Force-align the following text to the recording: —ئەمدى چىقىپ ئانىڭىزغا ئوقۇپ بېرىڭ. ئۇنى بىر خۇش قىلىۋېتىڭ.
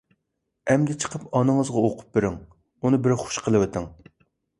—ئەمدى 0.71 0.95
چىقىپ 1.03 1.27
ئانىڭىزغا 1.39 1.83
ئوقۇپ 1.89 2.17
بېرىڭ. 2.19 2.39
ئۇنى 2.81 3.01
بىر 3.05 3.15
خۇش 3.25 3.39
قىلىۋېتىڭ. 3.49 3.87